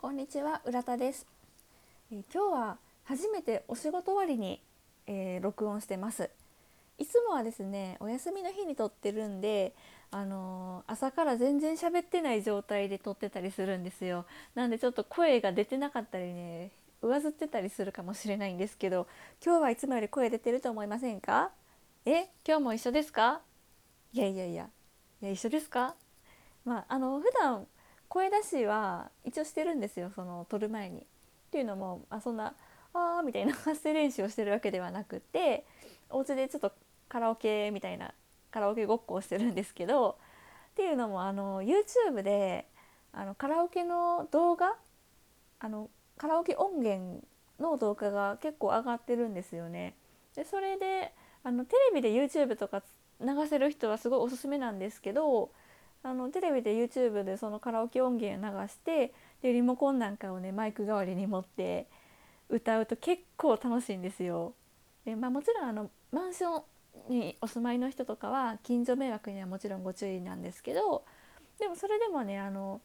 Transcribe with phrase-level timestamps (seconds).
[0.00, 1.26] こんにちは浦田です、
[2.12, 4.62] えー今日は初めてお仕事終わりに、
[5.08, 6.30] えー録音してます。
[6.98, 9.74] いつもはですねお休みの日に撮ってるんで
[10.12, 14.24] あのー朝から全然喋ってない状態で撮ってたりするんですよ。
[14.54, 16.70] なんでちょっと声が出てなかったりね
[17.02, 19.08] 上ずってたりするかもしれないんですけど
[19.44, 21.50] 今日はいつもより声出てると思いませんか？
[22.06, 23.40] え今日も一緒ですか？
[24.12, 24.68] いやいやいや。
[25.22, 25.96] いや一緒ですか？
[26.64, 27.66] まああの普段
[28.08, 31.00] 声出しは一応してるんですよその撮る前に。
[31.00, 32.54] っていうのもあそんな
[32.92, 35.64] 「あー」みたいな発声練習をしてるわけではなくて
[36.10, 36.72] お家でちょっと
[37.08, 38.12] カラオケみたいな
[38.50, 40.18] カラオケごっこをしてるんですけど
[40.72, 42.66] っていうのもあの YouTube で
[43.12, 44.76] あのカラオケの動画
[45.60, 47.24] あのカラオケ音源
[47.58, 49.94] の動画が結構上がってるんですよね。
[50.34, 51.12] でそれで
[51.42, 52.82] あのテレビで YouTube とか
[53.20, 55.50] 流せる人はすごいおすすめなんですけど
[56.02, 59.12] あのテレビで YouTube でそのカラオケ音源流して
[59.42, 61.86] でリモコンなんかをねマイク代わりに持って
[62.48, 64.54] 歌うと結構楽しいんですよ。
[65.04, 66.62] でまあ、もちろんあのマンショ
[67.08, 71.04] ンにお住まいの人とかは近所迷惑にはもちろんご注意なんですけど
[71.58, 72.80] でもそれでもねあの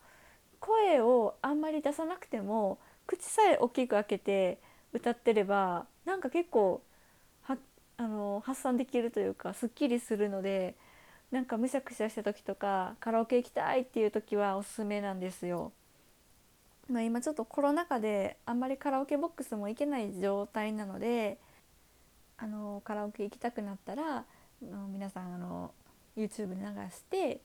[0.60, 4.60] 声をあんまり出さなくても口さえ大きく開けて
[4.94, 6.82] 歌ってればなんか結構
[7.42, 7.58] は
[7.98, 10.76] あの発散できるというかすっきりするので
[11.34, 15.72] なんかむしゃくしゃした時とかカラオケ行きたいっていう時はおすすめなんですよ。
[16.88, 21.40] まあ、今ちょっとコロナ禍であんまりカラオケボックスも行けない状態なので
[22.38, 24.26] あのカラオケ行きたくなったらあ
[24.62, 25.72] の皆さんあの
[26.16, 27.42] YouTube で流して、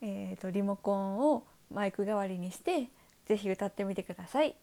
[0.00, 2.88] えー、とリモコンをマイク代わりにして
[3.26, 4.56] ぜひ歌ってみてください。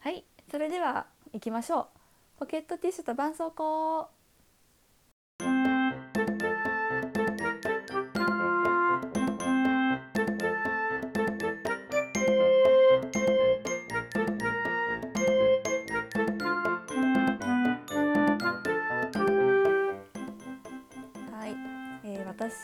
[0.00, 1.86] はい、それでは行きましょう。
[2.40, 4.17] ポケットティッシュと絆創膏。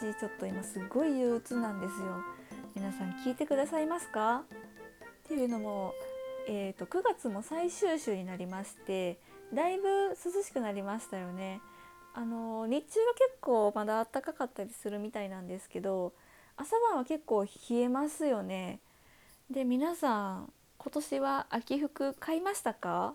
[0.04, 2.22] 私ちょっと今すごい憂鬱なんですよ。
[2.75, 4.44] 皆さん聞いてくださいますか？
[5.25, 5.94] っていうのも、
[6.47, 9.19] えー、と9月も最終週になりまして
[9.54, 11.62] だいぶ涼しくなりましたよね。
[12.12, 16.12] あの日中は結構まだ暖かかったりするみたいなんですけど
[16.59, 18.81] 朝晩は結構冷えますよね。
[19.50, 23.15] で皆さん今年は秋服買いましたか？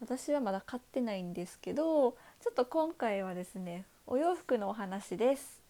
[0.00, 5.62] 私はまだ買ってないんですけどちょっと今回はですねお洋服のお話です。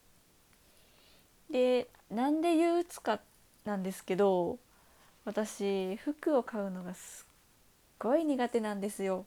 [1.51, 3.21] でなんで憂鬱か
[3.65, 4.59] なんですけど
[5.25, 7.33] 私服を買うのがすっ
[7.99, 9.27] ごい苦手なんですよ。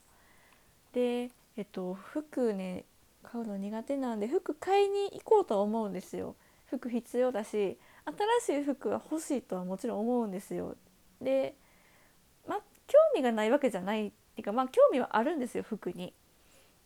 [0.94, 2.85] でえっと服ね
[3.23, 6.35] 買うの苦手なんで服買いに行こうとは思うんですよ。
[6.67, 7.77] 服必要だし
[8.47, 10.75] 新しい服は欲しいとはもちろん思うんですよ。
[11.21, 11.55] で
[12.47, 16.13] まあ興味がないわけじゃないっていうかまあ興味はあるんですよ服に。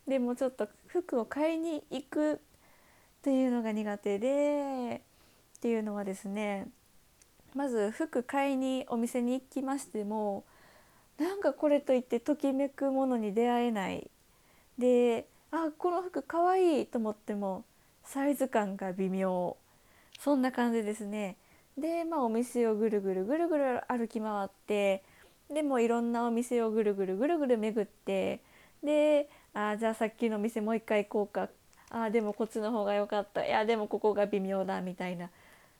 [0.10, 2.38] でもちょっと服を買いに行くっ
[3.22, 5.02] ていうのが苦手で
[5.58, 6.68] っていうのはですね
[7.56, 10.44] まず服買いにお店に行きましても
[11.20, 14.10] なんかこれといってときめくものに出会えない
[14.78, 17.66] であこの服かわいいと思っても
[18.04, 19.56] サイズ感が微妙。
[20.20, 21.38] そんな感じですね。
[21.78, 25.04] でまあお店をぐるぐるぐるぐる歩き回って
[25.50, 28.42] でもいろんなお店をぐるぐるぐるぐる巡って
[28.84, 31.50] であじゃあさっきの店もう一回行こうか。
[31.92, 33.46] あでもこっちの方が良かった。
[33.46, 35.30] いやでもここが微妙だみたいな。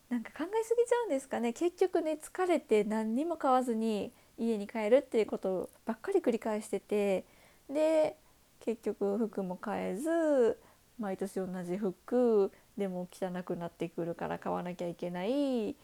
[0.10, 1.54] なんか考えすぎちゃうんですかね。
[1.54, 7.26] 結局ね疲れて何にも買わずに家に帰るっていうことばっかり繰り返してて。
[7.70, 8.16] で
[8.62, 10.58] 結局服も買えず
[11.00, 12.52] 毎年同じ服。
[12.78, 15.76] でも汚くなってくるから買わなきゃいけない。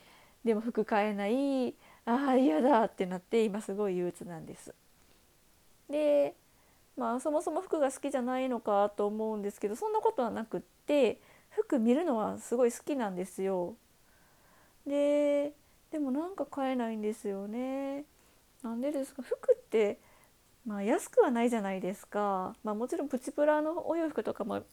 [0.44, 1.75] でも服買えない。
[2.06, 4.74] ああ嫌だってなって今すごい憂鬱なんです。
[5.90, 6.34] で
[6.97, 11.19] まあそもそも服が好きじゃないのかと思うんですけどそんなことはなくって
[11.50, 13.75] 服見るのはすごい好きなんですよ。
[14.88, 15.53] で
[15.91, 18.06] でもなんか買えないんですよね。
[18.63, 19.21] なんでですか？
[19.24, 20.00] 服って
[20.65, 22.56] まあ安くはないじゃないですか。
[22.63, 24.63] まあもちろんプチプラのお洋服とかも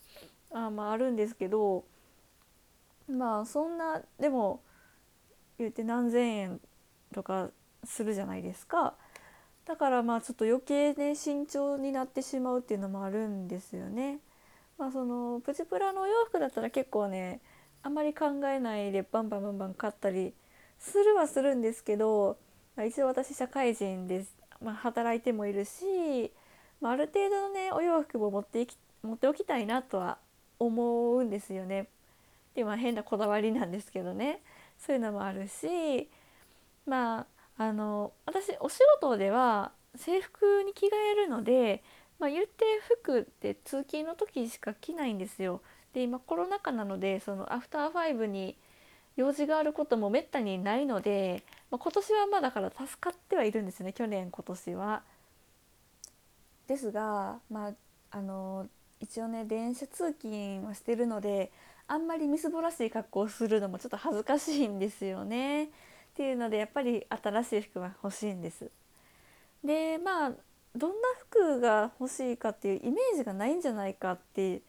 [0.51, 1.83] あ,、まあ、あるんですけど
[3.07, 4.61] まあそんなでも
[5.57, 6.61] 言って何千円
[7.13, 7.49] とか
[7.83, 8.95] するじゃないですか。
[9.65, 14.19] だからまあちょっと余計ね慎重になってしまうっていうのもあるんですよね。
[14.77, 17.39] まあそのプチプラのお洋服だったら結構ね
[17.81, 20.33] あんまり考えないでバンバンバンバン買ったり
[20.79, 22.37] するはするんですけど、
[22.75, 26.31] まあ、一応私社会人です、まあ、働いてもいるし、
[26.81, 30.17] まあ、ある程度のねお洋服も持っていき持っておきたいなとは
[30.59, 31.87] 思うんですよね。
[32.55, 34.41] でまあ変なこだわりなんですけどね
[34.77, 36.09] そういうのもあるし
[36.85, 37.25] まあ
[37.57, 41.83] あの私お仕事では制服に着替えるので、
[42.19, 42.65] まあ、言って
[43.01, 45.61] 服って通勤の時しか着ないんですよ。
[45.93, 48.57] で今コロナ禍なのでそのアフターファイブに
[49.15, 55.03] 用事があることもめったにないので、まあ、今年はまあだから助かってはいるんですね去年今年は。
[56.67, 57.73] ですが、まあ、
[58.11, 58.67] あの
[58.99, 61.51] 一応ね電車通勤はしてるので
[61.87, 65.69] あんまりみすぼらしい格好をするのもちょっと恥ずかしいんですよね。
[66.13, 68.69] っていうのでやっぱり新しい服は欲しいんです。
[69.63, 70.31] でまあ
[70.75, 74.61] どんな服が欲しいかっていうイメージがないんじゃないかって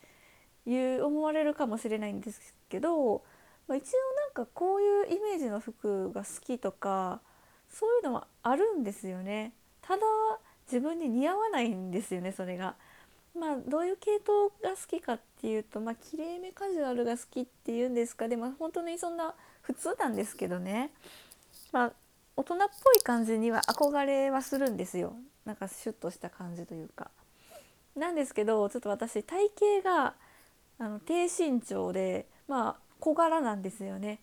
[0.67, 3.23] いう思われるかもしれないんですけど、
[3.69, 3.87] まあ、一応
[4.37, 7.21] なんかこういうイメージの服が好きとか
[7.71, 9.53] そういうのはあるんですよね。
[9.83, 10.03] ただ
[10.67, 12.75] 自分に似合わないんですよねそれが。
[13.39, 20.91] まあどういう系統が好きかっていうとまあきれいめカジュアルが好きっていうんですかでも本当にそんな普通なんですけどね
[21.75, 21.93] まあ
[22.37, 27.11] 大人っぽい感じには憧れはするんですよなんかシュッとした感じというか。
[27.97, 29.51] なんですけどちょっと私体
[29.83, 30.15] 型が
[30.79, 34.21] あの低身長でまあ小柄なんですよね。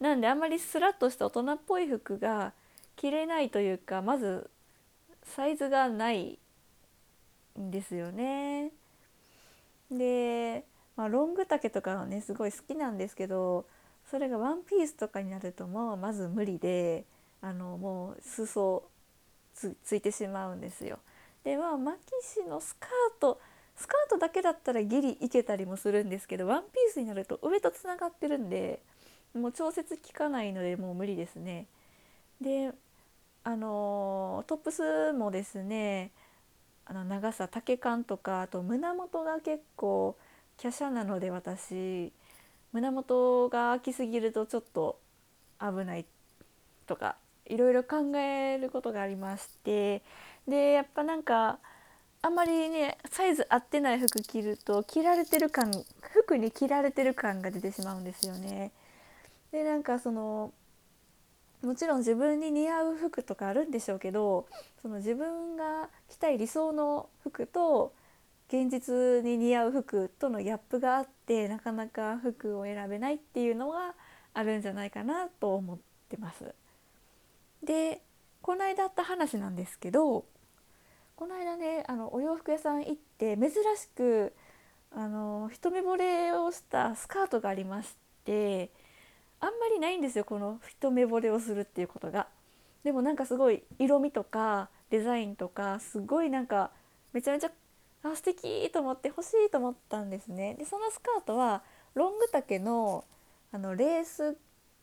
[0.00, 2.52] なんであんまりスラッとした大人っぽい服が
[2.96, 4.50] 着れないというかまず
[5.22, 6.38] サイズがない
[7.58, 8.72] んですよね。
[9.90, 10.64] で、
[10.96, 13.66] まあ、ロング丈とかはねすごい好きなんですけど
[14.14, 17.02] それがワンピースとかになるともうまず無理で
[17.42, 18.84] あのもう裾
[19.52, 21.00] つついてしまうんですよ。
[21.42, 23.40] でまあマキシのスカート
[23.74, 28.78] スカートだけだったらギリいけたりもするんですけどワンピースになると上とつながってるんで
[29.34, 31.66] もう調節効かないのでもう無理ですね。
[32.40, 32.70] で
[33.42, 36.12] あのトップスもですね
[36.84, 40.16] あの長さ丈感とかあと胸元が結構
[40.62, 42.12] 華奢なので私
[42.74, 44.98] 胸元が空きすぎるとちょっと
[45.60, 46.04] 危ない
[46.86, 47.14] とか
[47.46, 50.02] いろいろ考えることがありまして
[50.48, 51.58] でやっぱなんか
[52.20, 58.72] あんまりねサイズ合ってない服着ると着られてる感服に着られてる感が出てしまうんですよね。
[59.52, 60.52] でなんかその
[61.62, 64.46] もちろん自分に似合う服とかあるんでしょうけど
[64.82, 67.92] その自分が着たい理想の服と
[68.54, 73.94] 現実に似合う服とのギャップがあってなかなか服を選べないっていうのが
[74.32, 75.78] あるんじゃないかなと思っ
[76.08, 76.54] てます。
[77.64, 78.00] で
[78.42, 80.24] この間あった話なんですけど
[81.16, 84.32] この間ねあのお洋服屋さん行って珍しく
[84.92, 88.70] あの一目惚れをしたスカートがありまして
[89.40, 92.28] あんまりないんですよこの一目惚れをするっていうことが。
[92.84, 96.70] でもなんかすごい色味とかデザインとかすごいなんか
[97.12, 97.50] めちゃめちゃ
[98.04, 100.54] あ素敵と思って欲しいと思ったんですね。
[100.54, 101.62] でそのスカートは
[101.94, 103.04] ロング丈の
[103.50, 104.36] あのレース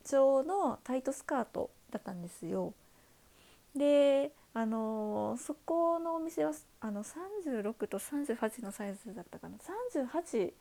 [0.10, 2.74] 状のタイトスカートだったんですよ。
[3.76, 6.52] であのそこのお店は
[6.82, 9.56] あの36と38のサイズだったかな
[10.02, 10.52] 38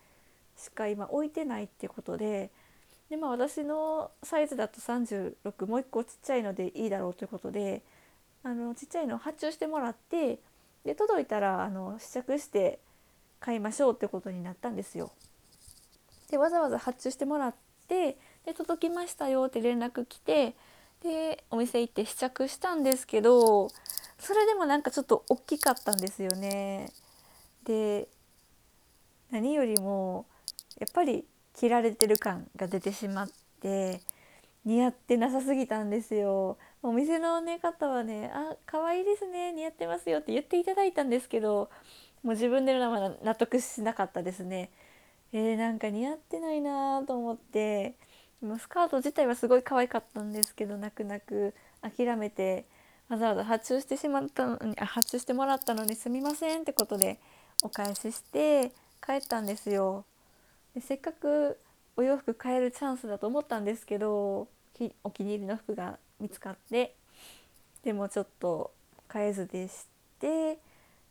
[0.56, 2.50] しか今置いてないってことで
[3.08, 7.82] で、まあ、私のサイズだと36もう1個ちっちゃいのでいいだろうということで
[8.44, 10.38] あのちっちゃいのを発注してもらって
[10.84, 12.78] で届いたらあの試着して
[13.38, 15.10] 買いましょうってことになったんですよ。
[16.30, 17.54] でわざわざ発注してもらっ
[17.88, 20.54] てで届きましたよって連絡来て
[21.02, 23.68] でお店行って試着したんですけど
[24.18, 26.92] それでもなんかちょっと大きかったんですよね。
[27.64, 28.08] で
[29.30, 30.26] 何よりも
[30.78, 33.28] やっぱり着られてる感が出てしまっ
[33.60, 34.00] て
[34.64, 36.58] 似合ってなさすぎたんですよ。
[36.82, 41.70] お店の、ね、方はね「あ可愛いですね似合ってますよ」って言っていただいたんですけど
[42.22, 44.70] もう自分では納得しなかったですね。
[45.32, 47.94] えー、なんか似合ってないなと思って
[48.58, 52.64] スカート自体はすごい可愛かったんですけど泣く泣く諦めて
[53.08, 57.20] わざわざ発注してしまったのにあ発注してもらったのにすみませんってことで
[57.62, 58.72] お返しして
[59.04, 60.04] 帰ったんですよ。
[60.74, 61.58] でせっかく
[61.96, 64.48] お洋服買えるチャンスだと思ったんですけど
[65.04, 66.94] お気に入りの服が見つかって
[67.84, 68.70] でもちょっと
[69.08, 69.86] 買えずでし
[70.20, 70.58] て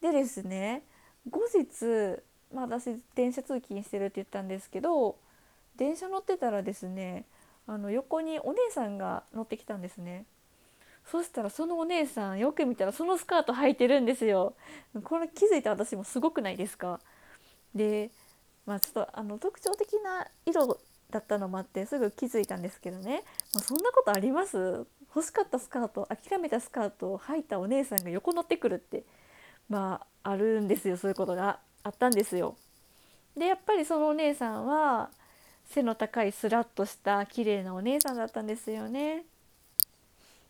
[0.01, 0.83] でですね
[1.29, 2.21] 後日、
[2.53, 5.15] まあ、私電車通勤してるって言ったんですけど
[5.75, 7.25] 電車乗ってたらですね
[7.67, 10.25] あの横にお姉さんが乗ってきたんですね。
[11.11, 14.53] そしたらそのお姉さんよく見たらそのスカート履いてるんですよ。
[15.03, 16.99] これ気づいた私もすごくないですか？
[17.73, 18.11] で
[18.65, 20.79] まあちょっとあの特徴的な色
[21.11, 23.23] だったのもあってすぐ気づいたんですけどね、
[23.53, 24.85] まあ、そんなことあります？
[25.15, 29.03] 欲しかったスカート諦めたスカートを履いたお姉さんが横乗ってくるって
[29.69, 32.55] まああるんですよそういうことがあったんですよ。
[33.35, 35.09] でやっぱりそのお姉さんは
[35.65, 39.23] 背の高いスラッとした綺麗なお姉さんだったんですよね。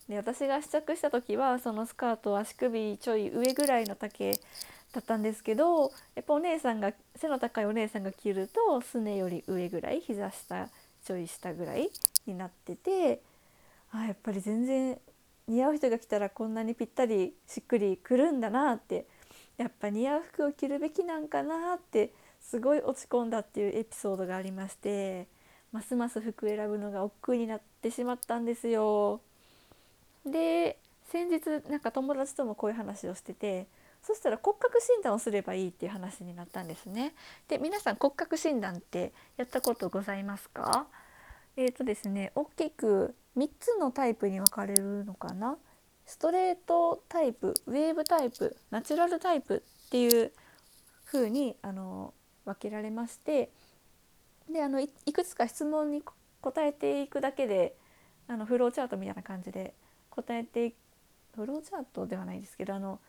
[0.09, 4.33] で私が試着した時はそのスカート足首ちょい上ぐらいの丈
[4.93, 10.69] だったんですけどやっぱお姉さんが背の高いお姉さんが着るとすねより上ぐらい膝下
[11.05, 11.89] ちょい下ぐらい
[12.25, 13.22] になってて
[13.91, 14.98] あやっぱり全然
[15.48, 19.05] 似合う人が来たらこんなにぴったりしっくりくるんだなって
[19.58, 25.27] やっぱ似合う服を着るべきなんかなってすごい落ち込んだっていうエピソードがありまして
[25.72, 29.22] ますます服選ぶのが億劫になってしまったんですよ。
[30.25, 30.77] で
[31.12, 33.67] 先日なんか友達ともこういう話をしてて
[34.01, 37.13] そしたら骨格診断をすればいいっていう話になったんですね。
[37.48, 40.88] で皆さん骨格診断ってやったことございますか？
[41.58, 45.58] えーとですね大きく3つのタイプに分かれるのかな？
[46.06, 50.32] ストレートタイプウェーブタイプナチュラルタイプっていう
[51.06, 52.13] 風にあに
[52.46, 53.51] 分けられまして
[54.50, 56.01] であのいくつか質問に
[56.41, 57.75] 答えていくだけで
[58.27, 59.75] あのフローチャートみたいな感じで
[60.10, 60.74] 答えて
[61.36, 63.00] フローチャートではないですけどあの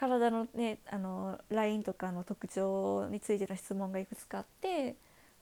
[0.00, 4.96] 体のねあのラインとかの特徴についての質問がいくつかあって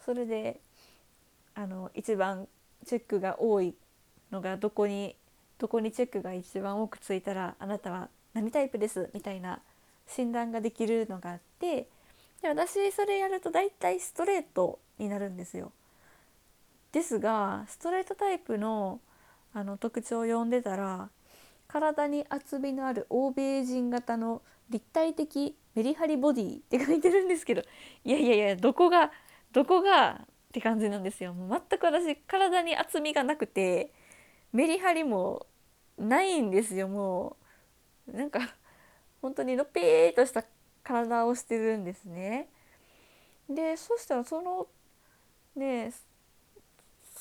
[0.04, 0.58] それで
[1.54, 2.48] あの一番
[2.84, 3.74] チェックが多い
[4.32, 5.14] のがどこに
[5.58, 9.60] どこにチェックが一番多くついたらあなたは何タイプですみたいな
[10.08, 11.86] 診断ができるのがあって
[12.42, 15.70] で私それやると大体ストレートになるんですよ。
[16.90, 18.98] ですがストレートタイプの
[19.54, 21.10] あの特徴を読んでたら
[21.68, 27.62] 体に厚みのある欧米人型の立体的メリハリボディって書いてるんですけど
[28.04, 29.12] いやいやいやどこが
[29.52, 31.34] どこがって感じなんですよ。
[31.34, 33.92] もう全く私体に厚みがなくて
[34.52, 35.46] メリハリも
[35.98, 37.36] ないんですよも
[38.06, 38.40] うなんか
[39.20, 40.44] 本当にのぺーとした
[40.82, 42.48] 体をしてるんですね。
[43.48, 44.68] でそしたらその
[45.56, 45.92] ね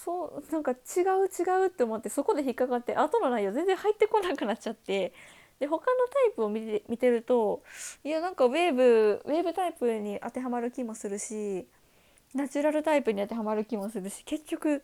[0.07, 5.11] そうなんか違う違うって思ってそこで引っかかって後の内容全然入ってこなくなっちゃって。
[5.59, 7.63] で他のタイプを見て見てると
[8.03, 11.65] いやなんかウェーブウェーブタイプに当てはまる気もするし
[12.35, 14.83] ナチュラルタイプに当てはまる気もするし結局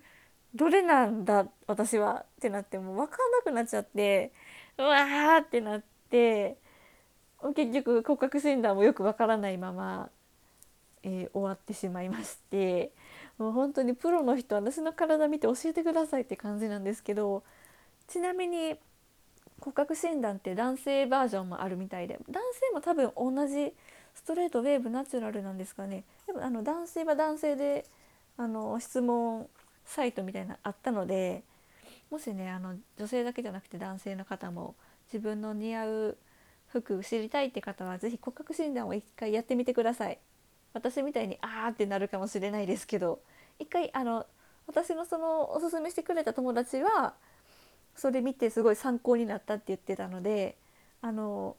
[0.55, 4.31] どれなんだ私はってなってもう分かんなくなっちゃって
[4.79, 6.57] うわーってなって
[7.55, 10.09] 結局骨格診断もよく分からないまま、
[11.03, 12.91] えー、終わってしまいまして。
[13.37, 17.43] もう本当にプロの人私の体見て教えてくださいって感じなんですけど
[18.07, 18.75] ちなみに
[19.59, 23.73] 骨格診断って男性バージョンもあるみたいで男性も多分同じ
[24.13, 26.03] ストレートウェーブナチュラルなんですかね。
[26.27, 27.85] でもあの男性は男性で
[28.37, 29.47] あの質問
[29.85, 31.43] サイトみたいなあったので
[32.11, 34.75] もしねあの女性だけじゃなくて男性の方も
[35.11, 36.17] 自分の似合う
[36.67, 40.19] 服知りたいって方は是非骨格診断を一回やってみてください。
[40.73, 43.19] 私みたいにあーってなるかもしれないですけど
[43.59, 44.25] 一回あの
[44.67, 47.13] 私のそのおすすめしてくれた友達は
[47.95, 50.57] それ見てすごい参考になったって言ってたので
[51.01, 51.55] あの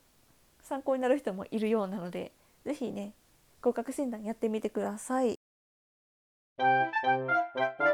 [0.62, 2.32] 参考になる人もいるようなので
[2.64, 3.12] 是非ね
[3.60, 5.34] 合格診断やってみてください。
[6.58, 6.64] は
[7.90, 7.93] い、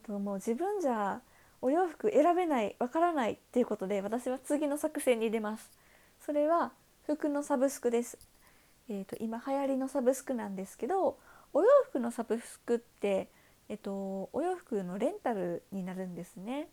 [0.00, 1.20] えーと、もう自分じゃ
[1.60, 5.70] お洋服選べないわからないっていうことで私は次の作戦に出ます。
[6.24, 6.72] それは
[7.04, 8.18] 服のサブスクです。
[8.88, 11.18] えーと、今流行りのサブスクなんですけど
[11.52, 13.28] お洋服のサブスクって、
[13.68, 16.68] えーと、お洋服のレンタルになるんですね。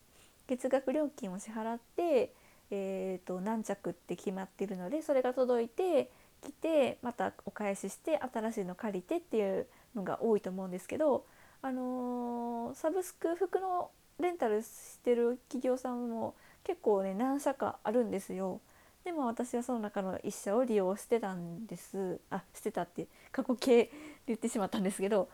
[0.47, 2.33] 月額料金を支払って、
[2.71, 6.09] えー、と何着って決まってるのでそれが届いて
[6.41, 11.25] 来てまたお返しして新しいの借りてっていうのが多いと思うんですけど
[11.61, 18.61] あのー、サブスク服のレンタルしてる企業さんも結構ね何社かあるんですよ。
[19.03, 23.91] でも私はその中の1社を利用してたんですあしてたって過去形 で
[24.27, 25.29] 言ってしまったんですけど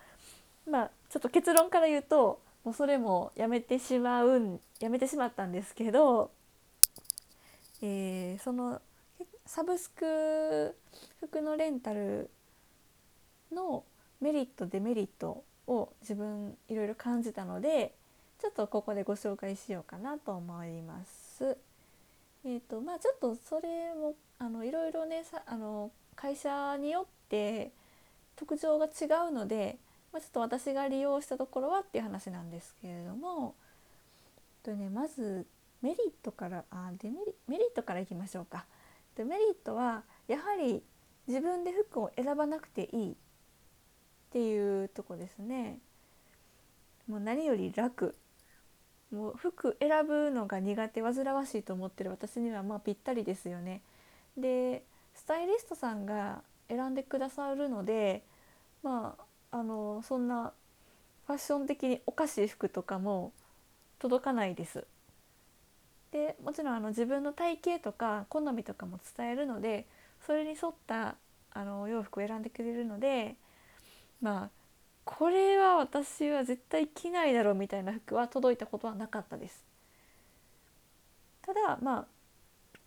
[0.67, 6.29] まあちょっと結論から言うともうそれもやめてしまうんやめてしまったんですけど、
[7.81, 8.79] えー、その
[9.47, 10.77] サブスク
[11.21, 12.29] 服のレンタル
[13.51, 13.83] の
[14.21, 17.93] メリットデメリットを自分いろいろ感じたので
[18.39, 21.57] ちょっとここでご紹介しようかなと思います。
[22.45, 27.71] えーとまあ、ちょっとそれもあのいろいろねさあの会社によって
[28.35, 29.77] 特徴が違うので、
[30.11, 33.55] まあ、ちょっと私が利用したところはっていう話なんですけれども
[34.61, 35.45] と、ね、まず
[35.81, 38.65] メリットからあデメリメリットからいきましょうか。
[39.15, 40.81] デメリットはやはり
[41.27, 43.17] 自分で服を選ばなくていい
[44.33, 45.77] っていうとこですね。
[47.07, 48.15] もう何より楽。
[49.11, 53.81] もう服選ぶのが苦手煩わしいと思ってる私にはまあぴったりですよね。
[54.35, 58.23] でスタイリストさんが選んでくださるので
[58.81, 59.15] ま
[59.51, 60.51] ああのそんな
[61.27, 63.33] ファッション的におかしい服とかも
[63.99, 64.87] 届かないです。
[66.09, 69.85] でもちろんあの自分の体型とか好みとかも伝えるので
[70.25, 71.17] それに沿った
[71.51, 73.35] あの洋服を選んでくれるので
[74.23, 74.49] まあ
[75.03, 79.63] これは私は絶対着ないだろうみたいな服は届いたことはなかったです。
[81.45, 82.05] ただまあ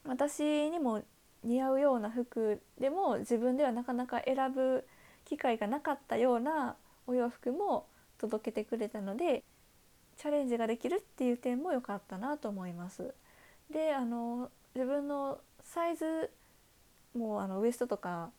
[0.05, 1.03] 私にも
[1.45, 4.85] 似合うような服でも自分ではなかなか選ぶ
[5.27, 6.77] 機会がなかったような
[7.07, 7.87] お洋服も
[8.19, 9.45] 届けてくれたので
[10.17, 13.15] チャレンジができるっていう点も良かったなと思います。
[13.71, 16.31] であの自分のサイズ
[17.15, 18.31] もあのウエストとか、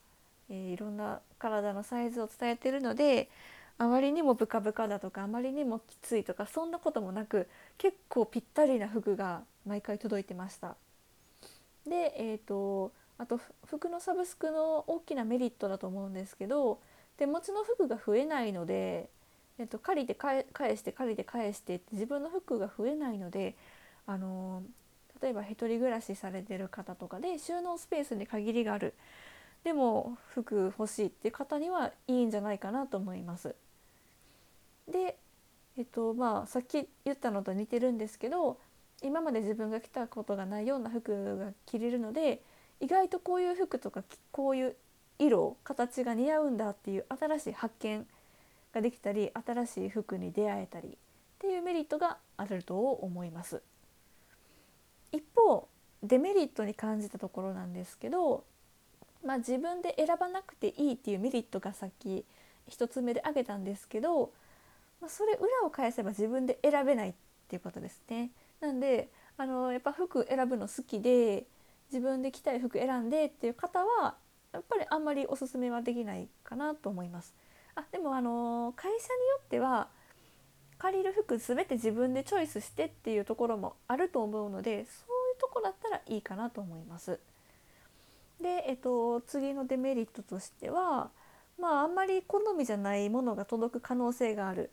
[0.50, 3.30] えー、いろんな体のサイズを伝えてるので
[3.78, 10.76] あまりにもブカブカだとかあまりにもきついとかそんなこともなく結構ぴったりな服が毎回届いてました。
[11.86, 16.80] で、えーと、あと服のサブスクの大きなメリットだと思うんですけど
[17.18, 19.10] 手持ちの服が増えないので、
[19.60, 20.44] えーと、借りて返
[20.76, 23.56] して借りて返して自分の服が増えないので、
[24.06, 24.64] あの、
[25.22, 28.94] 例えば1人暮らしされてる方とかで収納スペースに限りがある
[29.68, 33.54] でも服欲しいって方にはいいんじゃないかなと思います。
[34.90, 35.18] で、
[35.78, 38.58] えっとまあ、さっき言ったのと似てるんですけど
[39.04, 42.42] 今まで自分が着たことがないような服が着れるので
[42.80, 44.76] 意外とこういう服とかこういう
[45.20, 48.08] 色形が似合うんだっていう新しい発見
[48.74, 50.92] ができたり新しい服に出会えたりっ
[51.40, 53.62] ていうメリットがあると思います。
[55.12, 55.68] 一方
[56.04, 58.46] デメリットに感じたところなんですけど、
[59.26, 62.26] まあ、自分で選ばなくていいっていうメリットがさっき
[62.70, 64.32] 1つ目で挙げたんですけど
[65.02, 67.14] まあ、それ裏を返せば自分で選べないっ
[67.48, 68.32] ていうことですね。
[68.60, 71.46] なんであのやっぱ服選ぶの好きで
[71.92, 74.16] 自分で着たい服選んでっていう方は
[74.52, 77.36] やっぱりあんまりおすすめはできないかなと思います。
[77.76, 79.06] あでもあの会社によ
[79.40, 79.88] っては
[80.80, 87.20] 借りる服全て自分でチョイスしてっていうところもあると思うのでそういうとこだったらいいかなと思います。
[88.42, 91.10] で、えっと、次のデメリットとしては
[91.60, 94.70] まああんまり好みじゃないものが届く可能性がある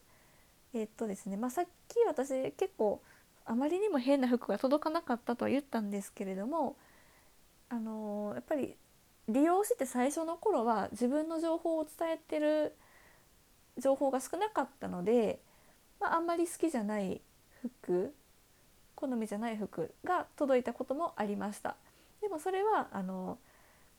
[0.74, 3.00] え、っとですね、まあ、さっき私結構
[3.46, 6.76] あまりにも変な服が届かなかったとは言ったんですけれども、
[7.68, 8.76] あのー、やっぱり
[9.28, 12.74] 利用して最初の頃は自分の情報を伝えてる
[13.78, 15.38] 情報が少なかったので、
[16.00, 17.20] まあ、あんまり好きじゃない
[17.62, 18.12] 服
[18.96, 21.76] 好みじゃない服が届いたこともありました。
[22.20, 23.38] でもそれはあの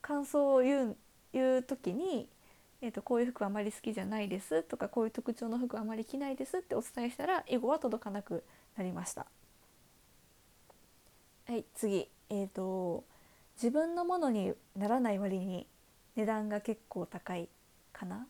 [0.06, 0.96] 感想を言う
[1.32, 2.28] 言う時に
[2.82, 8.44] えーと、こういう服あまり好きじゃないですとかこういう特徴の服あまり着ないですってお伝えしたら以後は届かなく
[8.76, 9.26] なりました。
[11.46, 13.04] はい次、えーと、
[13.56, 15.66] 自分のものにならない割に
[16.16, 17.48] 値段が結構高い
[17.92, 18.20] かなっ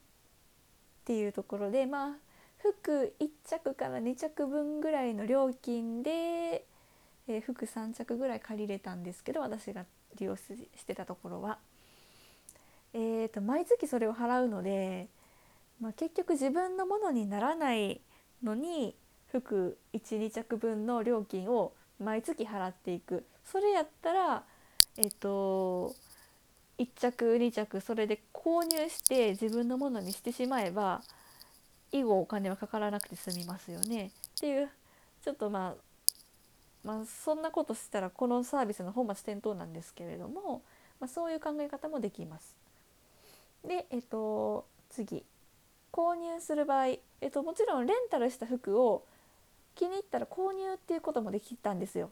[1.04, 2.14] ていうところでまあ
[2.58, 6.66] 服1着から2着分ぐらいの料金で、
[7.26, 9.84] えー、服3着ぐらい借りれたんですけど私が
[10.16, 10.42] 利用し
[10.86, 11.58] てたところは。
[12.92, 15.08] えーと、毎月それを払うので、
[15.80, 18.00] まあ、結局自分のものにならない
[18.42, 18.94] のに
[19.28, 24.44] 服12着分の料金を毎月払っていくそれやったら
[24.96, 25.94] えっ、と
[26.78, 31.02] 1着2着それで購入して自分のものにしてしまえば
[31.92, 34.68] 以後お金はかからなくて済みますよねっていう
[35.22, 35.85] ちょっとまあ
[36.86, 40.62] まあそんなことしたらこのサービスの本末転倒なんですけれども、
[41.00, 42.56] まあ、そういう考え方もできます。
[43.66, 45.24] で、えっと、次
[45.92, 49.04] 購入する場合、えっと、もちろんレンタルした服を
[49.74, 52.10] 気に入ったら購入っていうこともできたんですよ。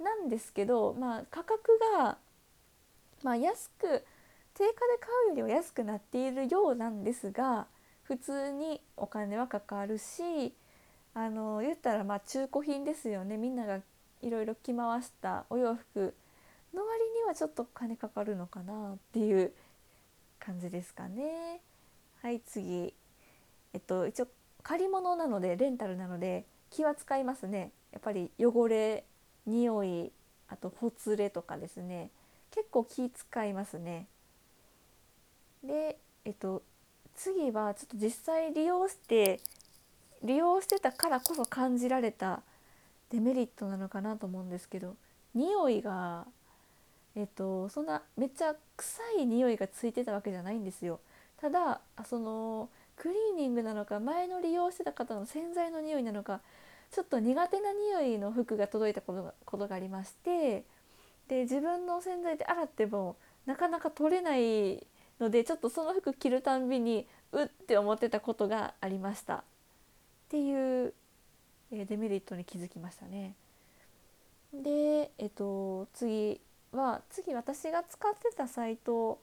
[0.00, 2.16] なんですけど、まあ、価格が、
[3.22, 4.04] まあ、安く
[4.54, 7.66] 定価で買うよりは安くなっているようなんですが
[8.04, 10.52] 普通にお金はかかるし
[11.14, 13.36] あの言ったらまあ中古品ですよね。
[13.36, 13.80] みんなが
[14.22, 16.14] いろいろ着回したお洋服
[16.74, 19.52] の割にはちょっと金かかるのかなっていう
[20.40, 21.60] 感じですかね。
[22.20, 22.92] はい次。
[23.72, 24.28] えっと一応
[24.62, 27.70] 借り物なのでレンタルなので気は使いますね。
[27.92, 29.04] やっぱり汚れ
[29.46, 30.10] 匂い
[30.48, 32.10] あとほつれとかですね。
[32.50, 34.06] 結構気使いますね。
[35.62, 36.62] でえっと
[37.14, 39.40] 次はちょっと実際利用して
[40.24, 42.42] 利用してたからこそ感じられた
[43.10, 44.96] デメリットなのかなと思うんですけど
[45.34, 46.26] 匂いが
[47.16, 50.98] えっと、そんなめっちゃ臭い匂いがついてたわけじゃないんですよ。
[51.40, 56.40] ただそのクリーニングなのか前の利用してた方の洗剤の匂いなのか
[56.90, 60.64] ちょっと苦手な匂いの服が届いたことがことがありまして
[61.28, 64.86] で自分の洗剤で洗ってもなかなか取れない
[65.20, 69.42] のでちょっとその服着るたんびにうって思ってたことがありました
[70.34, 70.92] っていう、
[71.70, 73.34] デメリットに気づきましたね。
[74.52, 76.40] で、えっと、次
[76.72, 79.20] は次私が使ってたサイト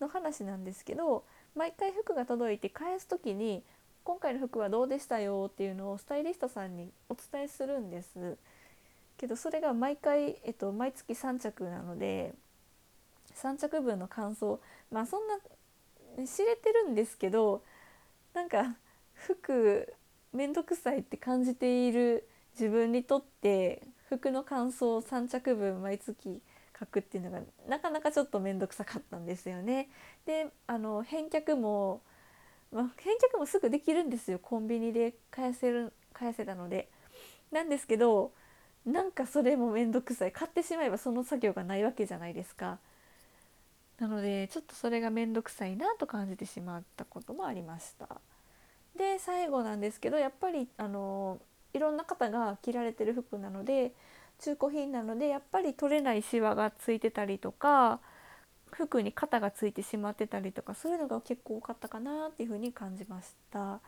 [0.00, 3.62] の話なんですけど毎回服が届いて返す時に
[4.02, 8.38] 「今回の服はどうでしたよ」っていうのをスタイリストさんにお伝えするんです
[9.18, 12.34] けどそれが毎回、えっと、毎月3着なので
[13.34, 14.60] 3着分の感想
[14.90, 15.38] まあそんな
[16.26, 17.62] 知れてるんですけど
[18.34, 18.76] なんか
[19.14, 19.94] 服
[20.32, 26.40] めんどくさいって感じている自分にとって服の感想を3着分毎月
[26.78, 29.88] 書くっていうのがなかなかちょっと面倒くさかったんですよね。
[30.26, 32.00] であの返却も、
[32.72, 36.88] まあ、返却もすぐできるんですよコンビニで返せる返せたので。
[37.52, 38.32] なんですけど
[38.86, 42.78] なんかそれも面倒くさい買ってしまえばその作業がないわけじゃないですか。
[43.98, 48.08] なのでちょっとそれが面倒くさいなと感じてしまったこともありました。
[49.00, 51.40] で最後なんですけどやっぱりあの
[51.72, 53.92] いろんな方が着られてる服なので
[54.40, 58.00] 中古品なのでやっぱり取れないシワがついてたりとか
[58.70, 63.80] 服に肩がついてしまってたりとかそういうのが結構多かったかなっていうふうに感じました。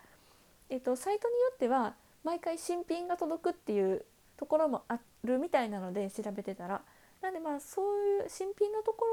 [0.71, 1.95] えっと、サイトによっては
[2.25, 4.07] 毎回新品が届くっていう
[4.39, 6.81] ところもあるみたいなので調べてたら
[7.21, 9.05] なんでまあそういう新品のとこ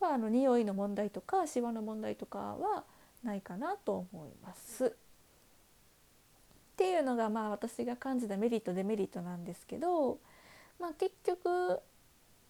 [0.00, 2.84] ろはあの匂いの問題とかシワの問題とかは
[3.24, 4.96] ないかなと思います。
[6.76, 10.18] っていうのがまあ私が感じたメリットデメリットなんですけど
[10.78, 11.80] まあ、結局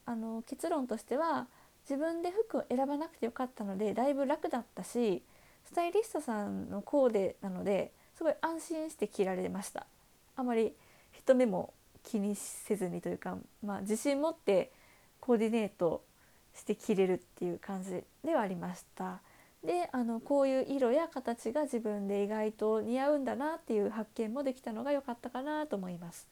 [0.04, 1.46] あの結論としては
[1.88, 5.22] 自分で服を選ばなくてよかったのでだいぶ楽だったし
[5.64, 9.86] スタイリストさんのコーデなのですごい安心して着られました。
[10.36, 10.72] あまり
[11.12, 14.70] 人目も気にせずにというか、まあ、自信持って
[15.20, 16.02] コーディネート
[16.54, 19.20] して着れるっていう感じではありました。
[19.66, 26.28] であのこういう色や形が自分で意外と似合うんだなっていう発見もできたのが良かったかなと思います。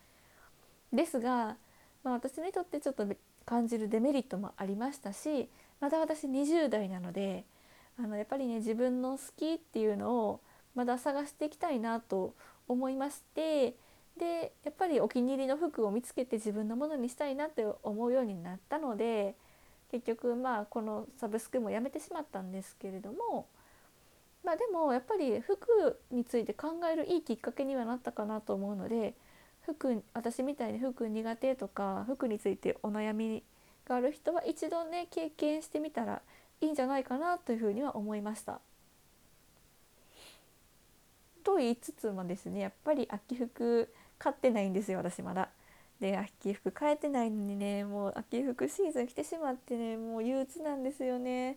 [0.93, 1.57] ですが
[2.05, 3.07] まあ、私にとってちょっと
[3.47, 5.49] 感じるデメリットもありましたし
[5.81, 7.45] まだ私20代なので
[7.99, 10.41] あのやっぱりね自分の好きっていうのを
[10.75, 12.35] まだ探していきたいなと
[12.69, 13.75] 思いまして
[14.19, 19.35] でやっぱりお気に入りの服を見つけて自分のものにしたいなって思うようになったので
[19.95, 23.47] 結局まあこのサブスクもやめてしまったんですけれども
[24.45, 29.15] まあでもやっぱり服について考えるいいきっかけにはなったかなと思うので
[29.63, 33.45] 服私みたいに服苦手とか服についてお悩み
[33.87, 36.23] がある人は一度ね経験してみたら
[36.61, 38.61] いいんじゃないかなというふうには思いました。
[41.45, 45.51] と言いつつもですねやっぱり秋服買ってないんですよ私まだ。
[46.05, 51.57] で秋服買えてないのにねもう秋服シーズン来てしまってねもう憂鬱なんですよね。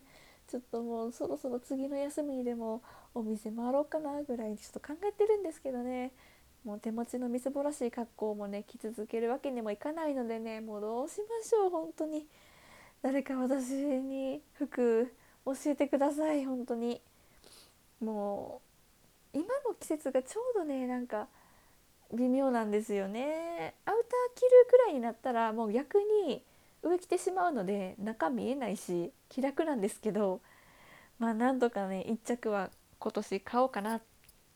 [0.50, 2.80] ちょっともうそろそろ次の休みにでも
[3.14, 6.12] お店回ろうかなぐらいちょっと考えてるんですけどね。
[6.64, 12.26] もう手持ちのみすぼらしい格好もね着続けるわけにもいかないのでねもうどうしましょう本当に。
[13.02, 15.12] 誰か私に服
[15.44, 17.02] 教えてください本当に。
[18.00, 18.62] も
[19.34, 21.28] う今の季節がちょうどねなんか
[22.12, 26.42] 微妙なんですよねアウター着るくらいになったらもう逆に
[26.82, 30.40] 上着てしまうので中見えないし気楽なんですけど
[31.18, 34.02] まあなんとかね1着は今年買おうかなっ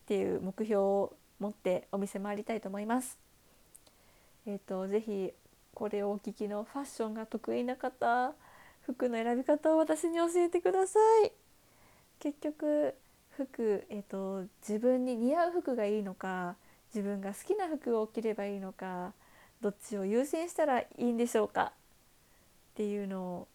[0.07, 3.19] ていう目標を持ってお店回りたいと思います。
[4.47, 5.33] えっ、ー、とぜひ
[5.75, 8.33] これをお聞きのファッションが得意な方
[8.83, 11.33] 服の選び方を私に教えてください。
[12.19, 12.95] 結局
[13.37, 16.57] 服、えーと、自分に似合う服がいいのか
[16.95, 19.13] 自分が好きな服を着ればいいのか
[19.61, 21.73] どっちを優先したらいいんでしょうか
[22.73, 23.49] っていうのを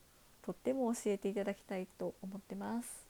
[0.45, 3.05] とっても教えていただきたいと思ってます。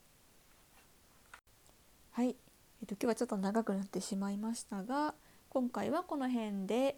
[2.12, 2.36] はい
[2.82, 5.14] えっと、今日はちょっと長くなってしまいましたが
[5.50, 6.98] 今回はこの辺で、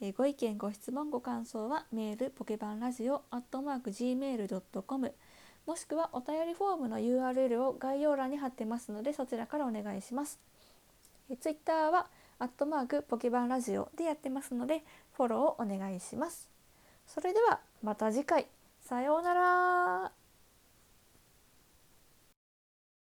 [0.00, 5.14] えご意見ご質問ご感想はメールポケバンラジオアットマーク Gmail.com
[5.66, 10.38] もしくはお便りフォームの URL を概要欄に貼ってますのでそちらからお願いします。
[11.30, 12.06] え Twitter は
[12.42, 16.48] アットマークポケバンラジオでやってますのでフォローをお願いします。
[17.06, 18.46] それではまた次回
[18.80, 20.12] さようなら